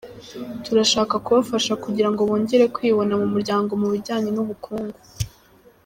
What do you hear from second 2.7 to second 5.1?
kwibona mu muryango mu bijyanye n’ubukungu.